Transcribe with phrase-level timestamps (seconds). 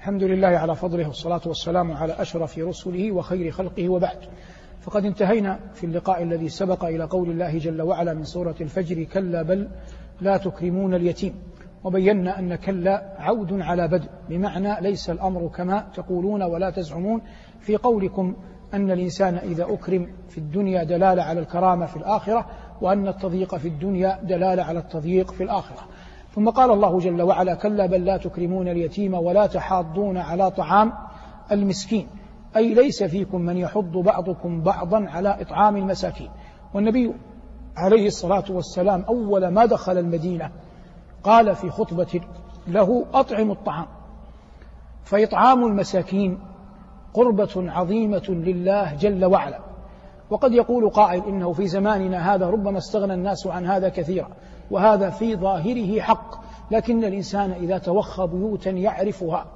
[0.00, 4.18] الحمد لله على فضله والصلاة والسلام على أشرف رسله وخير خلقه وبعد.
[4.80, 9.42] فقد انتهينا في اللقاء الذي سبق إلى قول الله جل وعلا من سورة الفجر كلا
[9.42, 9.68] بل
[10.20, 11.34] لا تكرمون اليتيم.
[11.84, 17.20] وبينا أن كلا عود على بدء بمعنى ليس الأمر كما تقولون ولا تزعمون.
[17.60, 18.36] في قولكم
[18.74, 22.46] أن الإنسان إذا أكرم في الدنيا دلالة على الكرامة في الآخرة
[22.80, 25.88] وأن التضييق في الدنيا دلالة على التضييق في الآخرة.
[26.34, 30.92] ثم قال الله جل وعلا كلا بل لا تكرمون اليتيم ولا تحاضون على طعام
[31.52, 32.06] المسكين.
[32.56, 36.30] أي ليس فيكم من يحض بعضكم بعضا على إطعام المساكين.
[36.74, 37.14] والنبي
[37.76, 40.50] عليه الصلاة والسلام أول ما دخل المدينة
[41.24, 42.20] قال في خطبة
[42.68, 43.86] له أطعم الطعام.
[45.04, 46.38] فإطعام المساكين
[47.14, 49.58] قربة عظيمة لله جل وعلا.
[50.30, 54.28] وقد يقول قائل إنه في زماننا هذا ربما استغنى الناس عن هذا كثيرا.
[54.70, 59.46] وهذا في ظاهره حق لكن الإنسان إذا توخى بيوتا يعرفها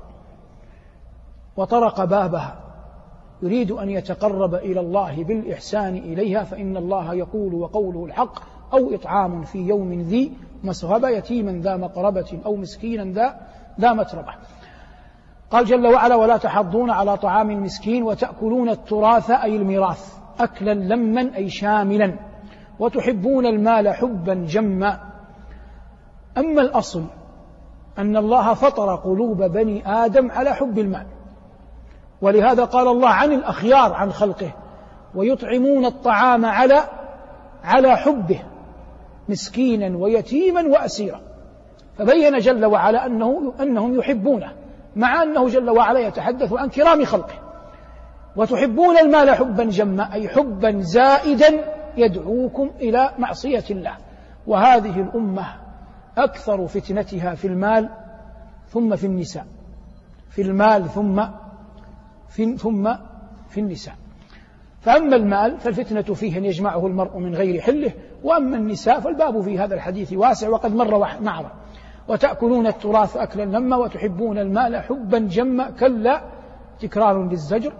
[1.57, 2.57] وطرق بابها
[3.43, 8.39] يريد أن يتقرب إلى الله بالإحسان إليها فإن الله يقول وقوله الحق
[8.73, 10.33] أو إطعام في يوم ذي
[10.65, 13.41] مسغبة يتيما ذا مقربة أو مسكينا ذا
[13.81, 14.35] ذا متربة.
[15.51, 21.49] قال جل وعلا ولا تحضون على طعام المسكين وتأكلون التراث أي الميراث أكلا لما أي
[21.49, 22.15] شاملا.
[22.79, 25.01] وتحبون المال حبا جما.
[26.39, 27.05] أما الأصل
[27.99, 31.07] أن الله فطر قلوب بني آدم على حب المال.
[32.21, 34.53] ولهذا قال الله عن الأخيار عن خلقه
[35.15, 36.85] ويطعمون الطعام على
[37.65, 38.43] على حبه
[39.29, 41.21] مسكينا ويتيما وأسيرا.
[41.99, 44.53] فبين جل وعلا أنه أنهم يحبونه
[44.97, 47.35] مع أنه جل وعلا يتحدث عن كرام خلقه.
[48.37, 51.65] وتحبون المال حبا جما أي حبا زائدا
[51.97, 53.97] يدعوكم إلى معصية الله.
[54.47, 55.47] وهذه الأمة
[56.19, 57.91] أكثر فتنتها في المال
[58.69, 59.47] ثم في النساء.
[60.31, 61.25] في المال ثم
[62.29, 62.95] في ثم
[63.49, 63.95] في النساء.
[64.81, 67.93] فأما المال فالفتنة فيه أن يجمعه المرء من غير حله
[68.25, 71.51] وأما النساء فالباب في هذا الحديث واسع وقد مر معنا
[72.09, 76.23] وتأكلون التراث أكلا لما وتحبون المال حبا جما كلا
[76.81, 77.73] تكرار للزجر.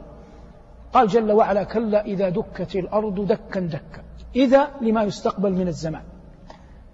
[0.95, 4.03] قال جل وعلا كلا إذا دكت الأرض دكا دكا.
[4.37, 6.03] إذا لما يستقبل من الزمان.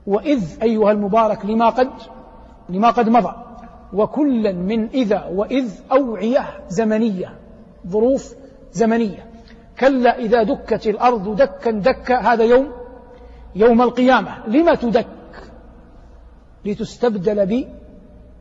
[0.07, 1.91] وإذ أيها المبارك لما قد
[2.69, 3.35] لما قد مضى.
[3.93, 7.35] وكلا من إذا وإذ أوعية زمنية.
[7.87, 8.35] ظروف
[8.73, 9.27] زمنية.
[9.81, 12.17] كلا إذا دكت الأرض دكا دكا.
[12.21, 12.73] هذا يوم
[13.55, 14.47] يوم القيامة.
[14.47, 15.07] لما تدك؟
[16.65, 17.65] لتستبدل ب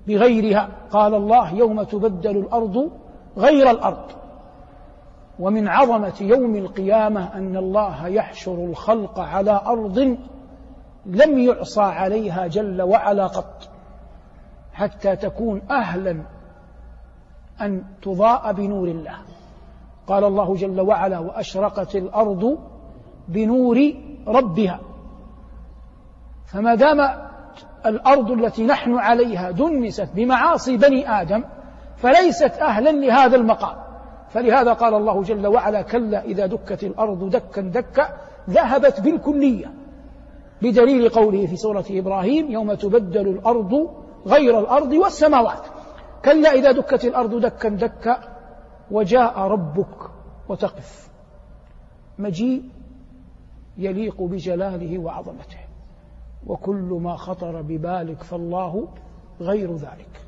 [0.07, 0.69] بغيرها.
[0.91, 2.91] قال الله يوم تبدل الأرض
[3.37, 4.19] غير الأرض.
[5.39, 10.17] ومن عظمة يوم القيامة أن الله يحشر الخلق على أرض
[11.05, 13.69] لم يعصى عليها جل وعلا قط
[14.73, 16.23] حتى تكون أهلا
[17.61, 19.15] أن تضاء بنور الله.
[20.07, 22.57] قال الله جل وعلا وأشرقت الأرض
[23.27, 23.93] بنور
[24.27, 24.79] ربها.
[26.45, 27.09] فما دام
[27.85, 31.43] الأرض التي نحن عليها دنست بمعاصي بني آدم
[31.97, 33.88] فليست أهلا لهذا المقام.
[34.29, 38.17] فلهذا قال الله جل وعلا كلا إذا دكت الأرض دكا دكا
[38.49, 39.73] ذهبت بالكلية
[40.61, 43.89] بدليل قوله في سورة إبراهيم يوم تبدل الأرض
[44.25, 45.67] غير الأرض والسماوات.
[46.25, 48.19] كلا إذا دكت الأرض دكا دكا
[48.91, 50.11] وجاء ربك
[50.49, 51.09] وتقف.
[52.19, 52.63] مجيء
[53.77, 55.59] يليق بجلاله وعظمته
[56.47, 58.87] وكل ما خطر ببالك فالله
[59.41, 60.25] غير ذلك.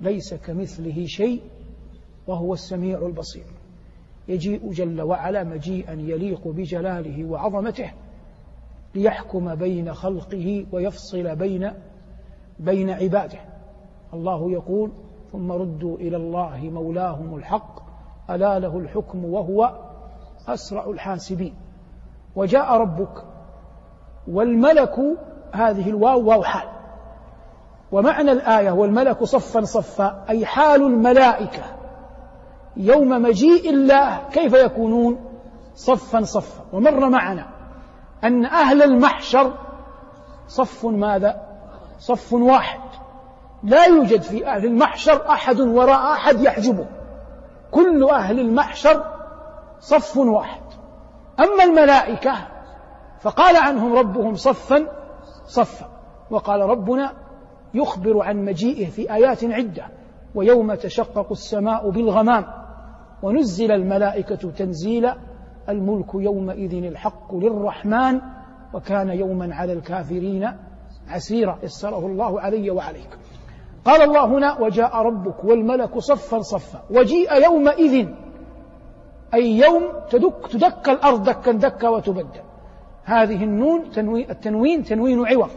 [0.00, 1.42] ليس كمثله شيء
[2.28, 3.44] وهو السميع البصير.
[4.28, 7.90] يجيء جل وعلا مجيئا يليق بجلاله وعظمته
[8.94, 11.72] ليحكم بين خلقه ويفصل بين
[12.58, 13.38] بين عباده.
[14.14, 14.90] الله يقول
[15.32, 17.80] ثم ردوا إلى الله مولاهم الحق
[18.30, 19.72] ألا له الحكم وهو
[20.48, 21.54] أسرع الحاسبين.
[22.36, 23.24] وجاء ربك
[24.28, 24.96] والملك
[25.52, 26.68] هذه الواو واو حال.
[27.92, 31.77] ومعنى الآية والملك صفا صفا أي حال الملائكة.
[32.78, 35.18] يوم مجيء الله كيف يكونون؟
[35.74, 36.64] صفا صفا.
[36.72, 37.46] ومر معنا
[38.24, 39.54] أن أهل المحشر
[40.48, 41.40] صف ماذا؟
[41.98, 42.80] صف واحد.
[43.62, 46.86] لا يوجد في أهل المحشر أحد وراء أحد يحجبه.
[47.70, 49.04] كل أهل المحشر
[49.80, 50.62] صف واحد.
[51.40, 52.34] أما الملائكة
[53.20, 54.86] فقال عنهم ربهم صفا
[55.46, 55.86] صفا.
[56.30, 57.12] وقال ربنا
[57.74, 59.86] يخبر عن مجيئه في آيات عدة.
[60.34, 62.67] ويوم تشقق السماء بالغمام.
[63.22, 65.16] ونزل الملائكة تنزيلا
[65.68, 68.20] الملك يومئذ الحق للرحمن
[68.74, 70.52] وكان يوما على الكافرين
[71.08, 71.58] عسيرا.
[71.62, 73.18] يسره الله علي وعليك.
[73.84, 76.82] قال الله هنا وجاء ربك والملك صفا صفا.
[76.90, 78.08] وجيء يومئذ
[79.34, 82.40] أي يوم تدك تدك الأرض دكا دكا وتبدل.
[83.04, 85.50] هذه النون تنوين التنوين تنوين عوض.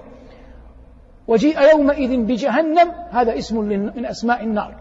[1.28, 4.81] وجيء يومئذ بجهنم هذا اسم من أسماء النار.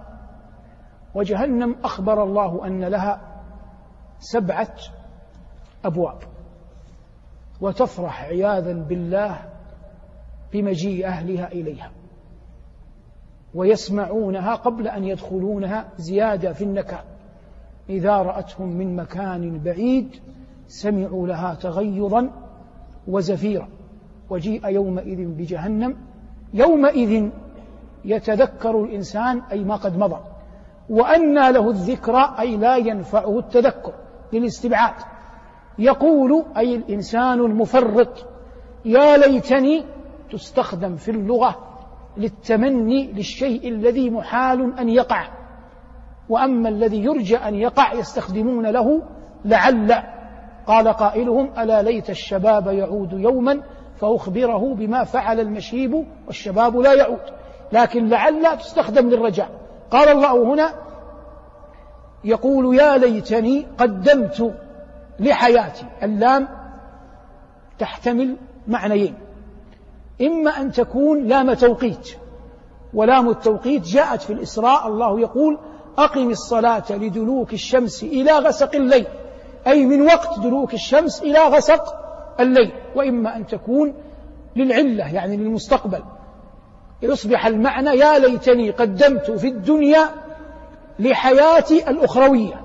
[1.14, 3.20] وجهنم أخبر الله أن لها
[4.18, 4.74] سبعة
[5.84, 6.18] أبواب.
[7.60, 9.38] وتفرح عياذا بالله
[10.52, 11.90] بمجيء أهلها إليها.
[13.54, 17.04] ويسمعونها قبل أن يدخلونها زيادة في النكال
[17.88, 20.16] إذا رأتهم من مكان بعيد
[20.66, 22.30] سمعوا لها تغيظا
[23.08, 23.68] وزفيرا.
[24.30, 25.96] وجيء يومئذ بجهنم.
[26.54, 27.30] يومئذ
[28.04, 30.20] يتذكر الإنسان أي ما قد مضى.
[30.90, 33.92] وأنى له الذكرى أي لا ينفعه التذكر
[34.32, 34.94] للاستبعاد.
[35.78, 38.26] يقول أي الإنسان المفرط
[38.84, 39.84] يا ليتني
[40.32, 41.56] تستخدم في اللغة
[42.16, 45.28] للتمني للشيء الذي محال أن يقع.
[46.28, 49.02] وأما الذي يرجى أن يقع يستخدمون له
[49.44, 50.02] لعل.
[50.66, 53.62] قال قائلهم ألا ليت الشباب يعود يوما
[53.96, 57.20] فأخبره بما فعل المشيب والشباب لا يعود.
[57.72, 59.59] لكن لعل تستخدم للرجاء.
[59.90, 60.74] قال الله هنا
[62.24, 64.54] يقول يا ليتني قدمت
[65.20, 65.86] لحياتي.
[66.02, 66.48] اللام
[67.78, 68.36] تحتمل
[68.68, 69.14] معنيين.
[70.22, 72.16] إما أن تكون لام توقيت
[72.94, 74.86] ولام التوقيت جاءت في الإسراء.
[74.86, 75.58] الله يقول
[75.98, 79.06] أقم الصلاة لدلوك الشمس إلى غسق الليل
[79.66, 81.94] أي من وقت دلوك الشمس إلى غسق
[82.40, 82.72] الليل.
[82.96, 83.94] وإما أن تكون
[84.56, 86.02] للعلة يعني للمستقبل.
[87.02, 90.08] يصبح المعنى يا ليتني قدمت في الدنيا
[90.98, 92.60] لحياتي الأخروية.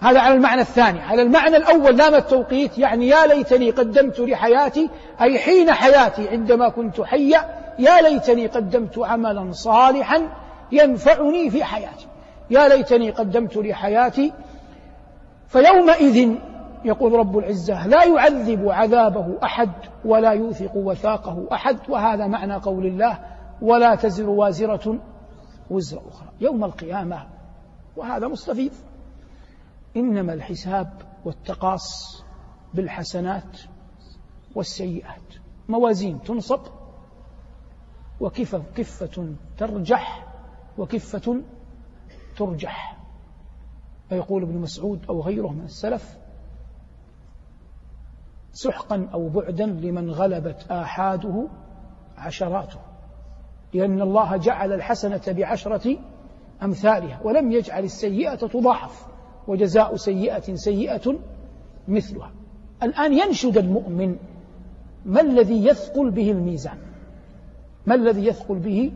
[0.00, 1.00] هذا على المعنى الثاني.
[1.00, 4.90] على المعنى الأول لام التوقيت يعني يا ليتني قدمت لحياتي
[5.20, 7.44] أي حين حياتي عندما كنت حيا
[7.78, 10.28] يا ليتني قدمت عملا صالحا
[10.72, 12.06] ينفعني في حياتي.
[12.50, 14.32] يا ليتني قدمت لحياتي
[15.48, 16.36] فيومئذ
[16.86, 19.70] يقول رب العزة لا يعذب عذابه أحد
[20.04, 23.18] ولا يوثق وثاقه أحد وهذا معنى قول الله
[23.62, 24.98] ولا تزر وازرة
[25.70, 27.28] وزر أخرى يوم القيامة.
[27.96, 28.72] وهذا مستفيض.
[29.96, 30.92] إنما الحساب
[31.24, 32.22] والتقاص
[32.74, 33.60] بالحسنات
[34.54, 35.34] والسيئات.
[35.68, 36.60] موازين تنصب
[38.20, 40.26] وكفة كفة ترجح
[40.78, 41.42] وكفة
[42.36, 42.96] ترجح.
[44.08, 46.25] فيقول ابن مسعود أو غيره من السلف
[48.56, 51.48] سحقا أو بعدا لمن غلبت آحاده
[52.18, 52.78] عشراته.
[53.74, 55.96] لأن الله جعل الحسنة بعشرة
[56.62, 59.06] أمثالها ولم يجعل السيئة تضاعف
[59.48, 61.18] وجزاء سيئة سيئة
[61.88, 62.30] مثلها.
[62.82, 64.16] الآن ينشد المؤمن
[65.04, 66.78] ما الذي يثقل به الميزان؟
[67.86, 68.92] ما الذي يثقل به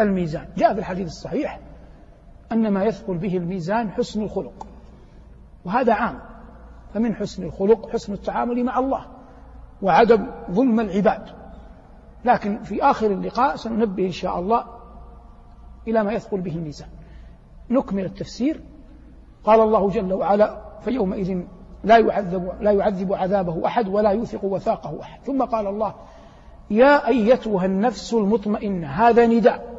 [0.00, 1.60] الميزان؟ جاء في الحديث الصحيح
[2.52, 4.66] أن ما يثقل به الميزان حسن الخلق
[5.64, 6.18] وهذا عام.
[6.94, 9.06] فمن حسن الخلق حسن التعامل مع الله
[9.82, 11.22] وعدم ظلم العباد.
[12.24, 14.64] لكن في آخر اللقاء سننبه إن شاء الله
[15.88, 16.88] إلى ما يثقل به الميزان.
[17.70, 18.60] نكمل التفسير.
[19.44, 21.40] قال الله جل وعلا فيومئذ
[21.84, 25.20] لا يعذب لا يعذب عذابه أحد ولا يوثق وثاقه أحد.
[25.24, 25.94] ثم قال الله
[26.70, 29.78] يا أيتها النفس المطمئنة هذا نداء.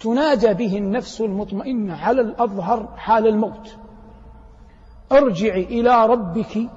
[0.00, 3.76] تنادى به النفس المطمئنة على الأظهر حال الموت.
[5.12, 6.70] ارجعي إلى ربك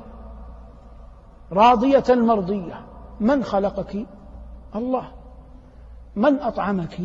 [1.51, 2.85] راضية مرضية.
[3.19, 4.05] من خلقك؟
[4.75, 5.11] الله.
[6.15, 6.99] من أطعمك؟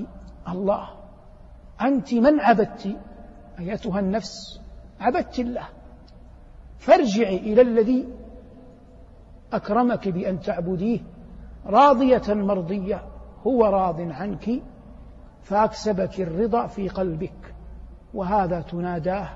[0.48, 0.88] الله.
[1.80, 2.96] أنت من عبدت؟
[3.58, 4.60] أيتها النفس
[5.00, 5.68] عبدت الله.
[6.78, 8.08] فارجعي إلى الذي
[9.52, 11.00] أكرمك بأن تعبديه.
[11.66, 13.02] راضية مرضية.
[13.46, 14.62] هو راض عنك
[15.42, 17.54] فأكسبك الرضا في قلبك.
[18.14, 19.28] وهذا تناداه.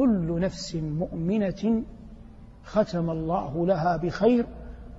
[0.00, 1.82] كل نفس مؤمنة
[2.64, 4.46] ختم الله لها بخير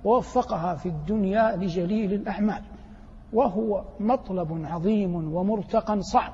[0.04, 2.62] ووفقها في الدنيا لجليل الأعمال.
[3.32, 6.32] وهو مطلب عظيم ومرتقى صعب.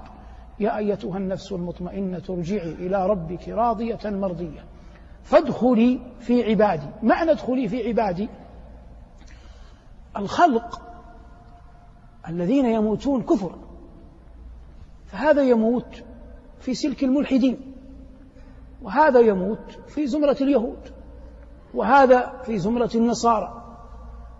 [0.61, 4.65] يا أيتها النفس المطمئنة ارجعي إلى ربك راضية مرضية.
[5.23, 6.87] فادخلي في عبادي.
[7.03, 8.29] معنى ادخلي في عبادي؟
[10.17, 10.83] الخلق
[12.29, 13.59] الذين يموتون كفر.
[15.07, 16.05] فهذا يموت
[16.61, 17.68] في سلك الملحدين.
[18.83, 20.93] وهذا يموت في زمرة اليهود
[21.75, 23.63] وهذا في زمرة النصارى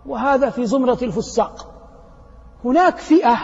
[0.05, 1.71] وهذا في زمرة الفساق.
[2.65, 3.37] هناك فئة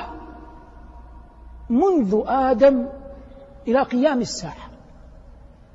[1.69, 2.87] منذ آدم
[3.67, 4.69] إلى قيام الساعة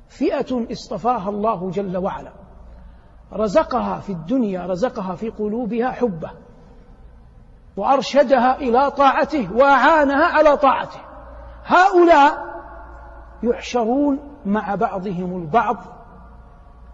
[0.09, 2.31] فئة اصطفاها الله جل وعلا.
[3.33, 6.31] رزقها في الدنيا رزقها في قلوبها حبه.
[7.77, 10.99] وأرشدها إلى طاعته وأعانها على طاعته.
[11.65, 12.51] هؤلاء
[13.43, 15.77] يحشرون مع بعضهم البعض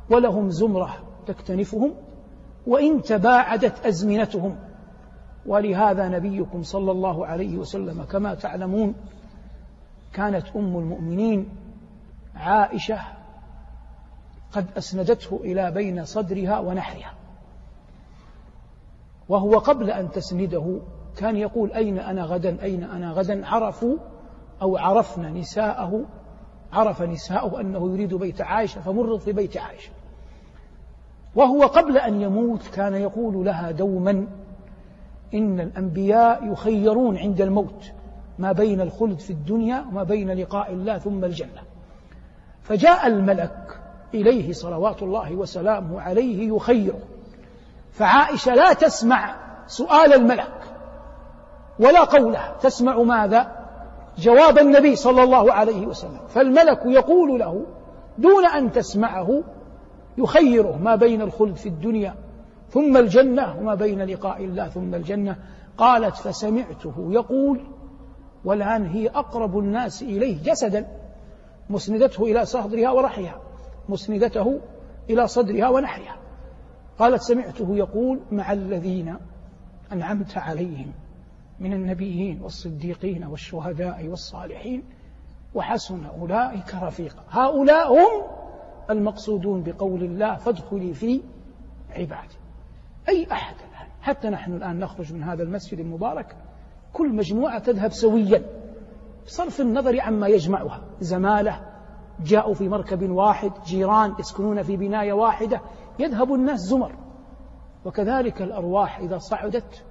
[0.09, 0.93] ولهم زمرة
[1.27, 1.93] تكتنفهم
[2.67, 4.55] وإن تباعدت أزمنتهم.
[5.45, 8.95] ولهذا نبيكم صلى الله عليه وسلم كما تعلمون
[10.13, 11.49] كانت أم المؤمنين
[12.35, 12.99] عائشة
[14.51, 17.13] قد أسندته إلى بين صدرها ونحرها.
[19.29, 20.79] وهو قبل أن تسنده
[21.17, 23.97] كان يقول أين أنا غدا؟ أين أنا غدا؟ عرفوا
[24.61, 26.05] أو عرفنا نساءه
[26.73, 29.91] عرف نساءه أنه يريد بيت عائشة فمرض في بيت عائشة.
[31.35, 34.27] وهو قبل أن يموت كان يقول لها دوما
[35.33, 37.91] إن الأنبياء يخيرون عند الموت
[38.39, 41.61] ما بين الخلد في الدنيا وما بين لقاء الله ثم الجنة.
[42.61, 43.79] فجاء الملك
[44.13, 46.99] إليه صلوات الله وسلامه عليه يخيره.
[47.91, 49.35] فعائشة لا تسمع
[49.67, 50.63] سؤال الملك
[51.79, 53.56] ولا قوله تسمع ماذا؟
[54.17, 56.19] جواب النبي صلى الله عليه وسلم.
[56.27, 57.65] فالملك يقول له
[58.17, 59.43] دون أن تسمعه
[60.17, 62.15] يخيره ما بين الخلد في الدنيا
[62.69, 65.35] ثم الجنة وما بين لقاء الله ثم الجنة.
[65.77, 67.59] قالت فسمعته يقول
[68.45, 70.87] والآن هي أقرب الناس إليه جسدا.
[71.69, 73.41] مسندته إلى صدرها ورحيها.
[73.89, 74.59] مسندته
[75.09, 76.15] إلى صدرها ونحرها
[76.99, 79.15] قالت سمعته يقول مع الذين
[79.91, 80.91] أنعمت عليهم.
[81.59, 84.83] من النبيين والصديقين والشهداء والصالحين
[85.55, 87.23] وحسن أولئك رفيقا.
[87.29, 88.23] هؤلاء هم
[88.89, 91.21] المقصودون بقول الله فادخلي في
[91.89, 92.37] عبادي.
[93.09, 96.35] أي أحد الآن؟ حتى نحن الآن نخرج من هذا المسجد المبارك
[96.93, 98.43] كل مجموعة تذهب سويا
[99.25, 100.81] بصرف النظر عما يجمعها.
[100.99, 101.61] زمالة
[102.19, 105.61] جاءوا في مركب واحد جيران يسكنون في بناية واحدة
[105.99, 106.95] يذهب الناس زمر.
[107.85, 109.83] وكذلك الأرواح إذا صعدت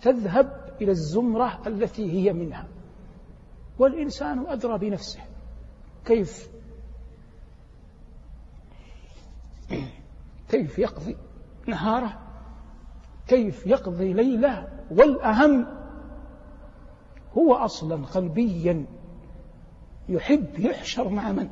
[0.00, 2.66] تذهب إلى الزمرة التي هي منها.
[3.78, 5.20] والإنسان أدرى بنفسه.
[6.04, 6.50] كيف؟
[10.48, 11.16] كيف يقضي
[11.66, 12.18] نهاره؟
[13.28, 15.66] كيف يقضي ليله؟ والأهم
[17.38, 18.86] هو أصلا قلبيا.
[20.08, 21.50] يحب يحشر مع من؟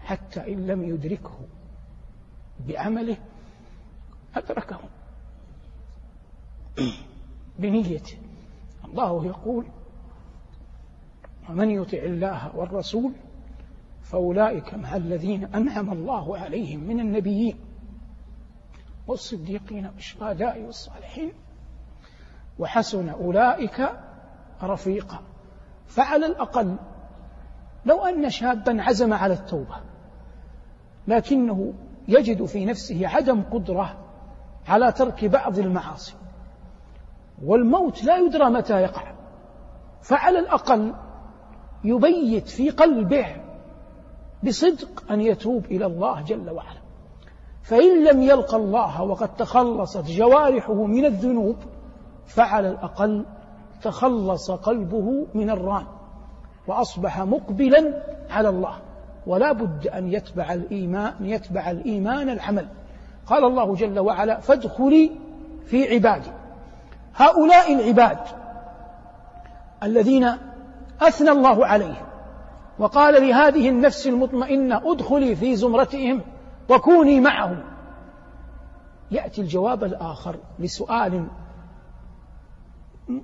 [0.00, 1.38] حتى إن لم يدركه
[2.68, 3.16] بعمله
[4.34, 4.80] أدركه.
[7.60, 8.16] بنيته
[8.84, 9.66] الله يقول
[11.48, 13.12] ومن يطع الله والرسول
[14.02, 17.56] فأولئك مع الذين أنعم الله عليهم من النبيين.
[19.06, 21.32] والصديقين والشهداء والصالحين
[22.58, 23.90] وحسن أولئك
[24.62, 25.20] رفيقا.
[25.86, 26.76] فعلى الأقل
[27.86, 29.76] لو أن شابا عزم على التوبة
[31.08, 31.72] لكنه
[32.08, 33.98] يجد في نفسه عدم قدرة
[34.68, 36.14] على ترك بعض المعاصي.
[37.44, 39.12] والموت لا يدرى متى يقع.
[40.02, 40.94] فعلى الأقل
[41.84, 43.26] يبيت في قلبه
[44.44, 46.80] بصدق أن يتوب إلى الله جل وعلا.
[47.62, 51.56] فإن لم يلقى الله وقد تخلصت جوارحه من الذنوب
[52.26, 53.26] فعلى الأقل
[53.82, 55.86] تخلص قلبه من الران
[56.66, 58.74] وأصبح مقبلا على الله.
[59.26, 62.68] ولا بد أن يتبع الإيمان يتبع الإيمان العمل.
[63.26, 65.10] قال الله جل وعلا فادخلي
[65.64, 66.30] في عبادي.
[67.14, 68.18] هؤلاء العباد
[69.82, 70.30] الذين
[71.00, 72.06] أثنى الله عليهم
[72.78, 76.20] وقال لهذه النفس المطمئنة ادخلي في زمرتهم
[76.70, 77.62] وكوني معهم.
[79.10, 81.26] يأتي الجواب الآخر لسؤال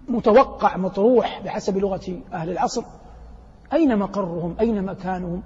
[0.09, 2.83] متوقع مطروح بحسب لغة أهل العصر.
[3.73, 5.43] أين مقرهم؟ أين مكانهم؟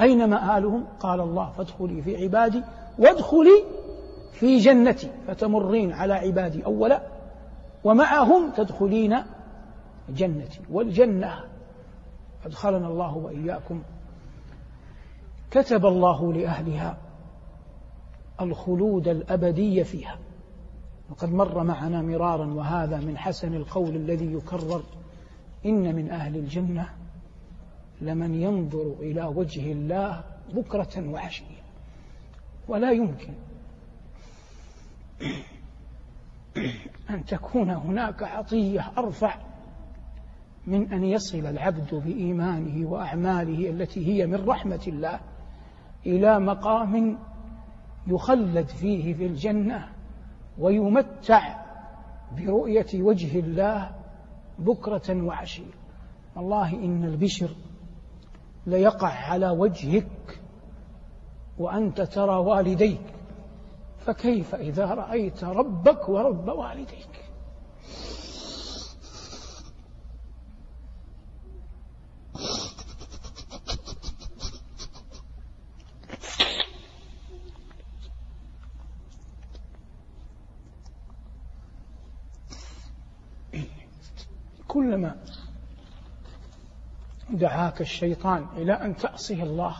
[0.00, 2.62] أين مآلهم؟ قال الله فادخلي في عبادي
[2.98, 3.64] وادخلي
[4.32, 5.10] في جنتي.
[5.26, 7.13] فتمرين على عبادي أولا
[7.84, 9.16] ومعهم تدخلين
[10.08, 10.60] جنتي.
[10.70, 11.44] والجنة
[12.46, 13.82] أدخلنا الله وإياكم.
[15.50, 16.98] كتب الله لأهلها
[18.40, 20.18] الخلود الأبدي فيها.
[21.10, 24.82] وقد مر معنا مرارا وهذا من حسن القول الذي يكرر
[25.66, 26.88] إن من أهل الجنة
[28.00, 30.24] لمن ينظر إلى وجه الله
[30.54, 31.64] بكرة وعشية.
[32.68, 33.34] ولا يمكن
[37.10, 39.36] أن تكون هناك عطية أرفع
[40.66, 45.20] من أن يصل العبد بإيمانه وأعماله التي هي من رحمة الله
[46.06, 47.18] إلى مقام
[48.06, 49.88] يخلد فيه في الجنة
[50.58, 51.64] ويمتع
[52.36, 53.90] برؤية وجه الله
[54.58, 55.72] بكرة وعشية.
[56.36, 57.50] والله إن البشر
[58.66, 60.40] ليقع على وجهك
[61.58, 63.13] وأنت ترى والديك.
[64.06, 67.24] فكيف إذا رأيت ربك ورب والديك؟
[84.68, 85.16] كلما
[87.30, 89.76] دعاك الشيطان إلى أن تعصي الله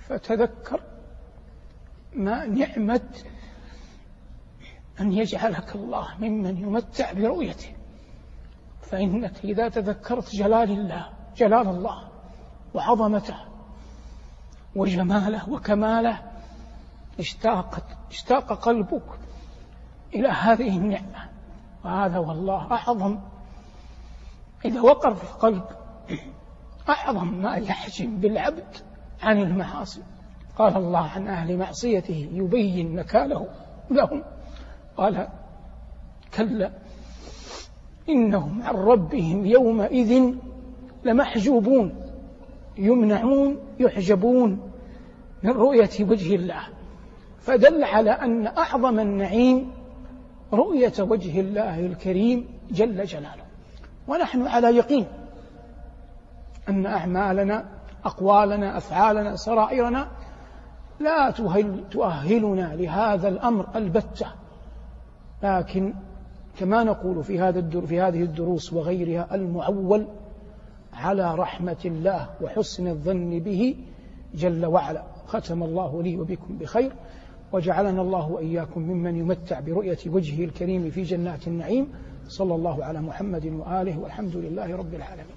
[0.00, 0.89] فتذكر
[2.16, 3.10] نعمة
[5.00, 7.72] أن يجعلك الله ممن يمتع برؤيته.
[8.82, 12.08] فإنك إذا تذكرت جلال الله جلال الله
[12.74, 13.36] وعظمته
[14.76, 16.18] وجماله وكماله
[17.18, 19.18] اشتاقت اشتاق قلبك
[20.14, 21.30] إلى هذه النعمة.
[21.84, 23.20] وهذا والله أعظم.
[24.64, 25.64] إذا وقر في القلب
[26.88, 28.76] أعظم ما يحجم بالعبد
[29.22, 30.02] عن المعاصي.
[30.60, 33.48] قال الله عن أهل معصيته يبين نكاله
[33.90, 34.22] لهم.
[34.96, 35.28] قال
[36.36, 36.70] كلا
[38.08, 40.34] إنهم عن ربهم يومئذ
[41.04, 41.94] لمحجوبون
[42.78, 44.70] يمنعون يحجبون
[45.42, 46.62] من رؤية وجه الله.
[47.38, 49.70] فدل على أن أعظم النعيم
[50.52, 53.44] رؤية وجه الله الكريم جل جلاله.
[54.08, 55.06] ونحن على يقين
[56.68, 57.64] أن أعمالنا
[58.04, 60.19] أقوالنا أفعالنا سرائرنا
[61.00, 61.30] لا
[61.90, 64.26] تؤهلنا لهذا الأمر البتة.
[65.42, 65.94] لكن
[66.58, 70.06] كما نقول في هذا في هذه الدروس وغيرها المعول
[70.92, 73.76] على رحمة الله وحسن الظن به
[74.34, 75.02] جل وعلا.
[75.26, 76.92] ختم الله لي وبكم بخير.
[77.52, 81.88] وجعلنا الله وإياكم ممن يمتع برؤية وجهه الكريم في جنات النعيم.
[82.28, 85.36] صلى الله على محمد وآله والحمد لله رب العالمين.